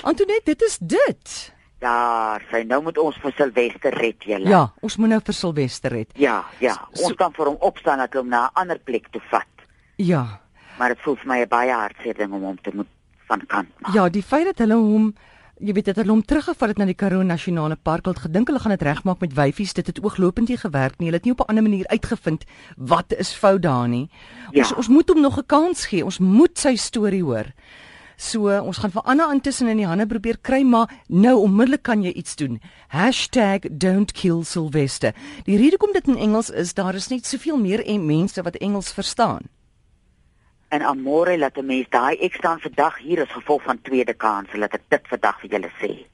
Antoinette, 0.02 0.44
dit 0.44 0.62
is 0.62 0.78
dit. 0.80 1.53
Daar, 1.84 2.40
sy 2.50 2.62
nou 2.68 2.80
moet 2.86 2.98
ons 2.98 3.16
vir 3.20 3.32
Silwester 3.36 3.92
red 4.00 4.24
julle. 4.24 4.48
Ja, 4.48 4.62
ons 4.80 4.96
moet 4.96 5.10
nou 5.12 5.20
vir 5.26 5.36
Silwester 5.36 5.92
red. 5.92 6.14
Ja, 6.16 6.38
ja. 6.64 6.74
So- 6.92 7.08
Ons 7.10 7.16
kan 7.20 7.32
vir 7.36 7.50
hom 7.50 7.58
opstaan 7.60 7.98
dat 8.00 8.14
hom 8.16 8.28
na 8.32 8.46
'n 8.46 8.50
ander 8.62 8.78
plek 8.78 9.08
toe 9.12 9.20
vat. 9.30 9.46
Ja. 9.96 10.40
Maar 10.78 10.88
dit 10.94 10.98
voel 11.04 11.16
vir 11.16 11.26
my 11.26 11.38
'n 11.42 11.48
baie 11.48 11.72
hartseer 11.72 12.14
ding 12.16 12.32
om 12.32 12.42
hom 12.42 12.58
te 12.62 12.70
moet 12.74 12.86
van 13.28 13.46
kant 13.46 13.68
maak. 13.80 13.94
Ja, 13.94 14.08
die 14.08 14.22
feit 14.22 14.44
dat 14.46 14.58
hulle 14.58 14.74
hom 14.74 15.14
jy 15.60 15.72
weet 15.72 15.84
dat 15.84 15.96
hulle 15.96 16.10
hom 16.10 16.22
teruggevat 16.24 16.68
het 16.68 16.78
na 16.78 16.84
die 16.84 16.94
Karoo 16.94 17.22
Nasionale 17.22 17.76
Park, 17.76 18.04
hulle 18.04 18.14
het 18.16 18.24
gedink 18.26 18.48
hulle 18.48 18.58
gaan 18.60 18.70
dit 18.76 18.82
regmaak 18.82 19.20
met 19.20 19.32
wyfies, 19.34 19.72
dit 19.72 19.86
het 19.86 20.00
ooglopend 20.04 20.48
nie 20.48 20.56
gewerk 20.56 20.98
nie. 20.98 21.06
Hulle 21.08 21.16
het 21.16 21.24
nie 21.24 21.32
op 21.32 21.40
'n 21.40 21.48
ander 21.48 21.62
manier 21.62 21.86
uitgevind 21.88 22.44
wat 22.76 23.12
is 23.12 23.32
fout 23.32 23.62
daar 23.62 23.88
nie. 23.88 24.10
Ons 24.52 24.68
Ja. 24.70 24.76
ons 24.76 24.88
moet 24.88 25.08
hom 25.08 25.20
nog 25.20 25.38
'n 25.38 25.46
kans 25.46 25.86
gee. 25.86 26.04
Ons 26.04 26.18
moet 26.18 26.58
sy 26.58 26.74
storie 26.76 27.22
hoor. 27.22 27.46
So, 28.16 28.60
ons 28.60 28.78
gaan 28.78 28.90
vir 28.90 29.02
Anna 29.02 29.32
intussen 29.32 29.68
in 29.68 29.76
die 29.76 29.86
hande 29.86 30.06
probeer 30.06 30.38
kry, 30.40 30.62
maar 30.62 30.88
nou 31.08 31.36
onmiddellik 31.42 31.82
kan 31.82 32.02
jy 32.02 32.12
iets 32.12 32.36
doen. 32.36 32.60
#don'tkillsylvester. 32.90 35.12
Die 35.44 35.56
rede 35.56 35.70
hoekom 35.78 35.92
dit 35.92 36.06
in 36.08 36.16
Engels 36.16 36.50
is, 36.50 36.74
daar 36.74 36.94
is 36.94 37.08
net 37.08 37.26
soveel 37.26 37.56
meer 37.58 37.84
en 37.86 38.06
mense 38.06 38.42
wat 38.42 38.56
Engels 38.56 38.92
verstaan. 38.92 39.40
En 40.68 40.82
amore 40.82 41.38
laat 41.38 41.56
'n 41.58 41.66
mens 41.66 41.86
daai 41.90 42.16
ek 42.20 42.34
staan 42.34 42.60
vandag 42.60 42.98
hier 42.98 43.20
as 43.22 43.30
gevolg 43.32 43.62
van 43.62 43.78
tweede 43.82 44.14
kans, 44.14 44.48
laat 44.54 44.74
ek 44.74 44.82
dit 44.88 45.00
vandag 45.08 45.40
vir 45.40 45.50
julle 45.50 45.70
sê. 45.80 46.06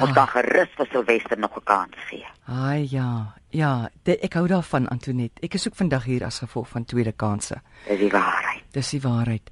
Ons 0.00 0.10
Ah. 0.10 0.14
kan 0.14 0.26
gerus 0.28 0.68
vir 0.76 0.86
Silwester 0.90 1.38
nog 1.38 1.56
'n 1.56 1.62
kans 1.64 1.94
gee. 2.10 2.24
Ai 2.46 2.86
ja. 2.90 3.34
Ja, 3.50 3.88
dit, 4.02 4.18
ek 4.22 4.32
hou 4.34 4.46
daarvan 4.48 4.88
Antonet. 4.88 5.30
Ek 5.42 5.54
is 5.54 5.66
ook 5.68 5.74
vandag 5.76 6.04
hier 6.04 6.24
as 6.24 6.38
gevolg 6.38 6.68
van 6.68 6.84
tweede 6.84 7.12
kansse. 7.12 7.60
Dis 7.88 7.98
die 7.98 8.10
waarheid. 8.10 8.62
Dis 8.72 8.90
die 8.90 9.00
waarheid. 9.00 9.50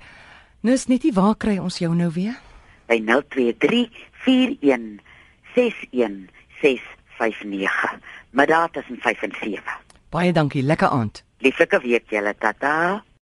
Nou 0.63 0.75
is 0.79 0.85
net 0.87 1.03
nie 1.03 1.11
waar 1.11 1.35
kry 1.35 1.57
ons 1.59 1.81
jou 1.83 1.89
nou 1.91 2.07
weer? 2.15 2.37
By 2.87 3.01
023 3.03 3.89
41 4.23 5.01
61 5.57 6.29
659. 6.61 7.97
Middag 8.31 8.71
tussen 8.77 9.01
5 9.03 9.25
en 9.27 9.35
7. 9.41 9.75
Baie 10.15 10.31
dankie. 10.33 10.63
Lekker 10.63 10.95
aand. 10.95 11.25
Lieflike 11.43 11.81
week 11.83 12.07
julle 12.15 12.35
tata. 12.39 13.03